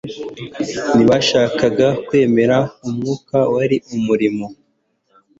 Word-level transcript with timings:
ntibashakaga 0.95 1.87
kwemera 2.07 2.57
umwuka 2.87 3.37
wari 3.55 3.77
umurimo; 3.95 4.45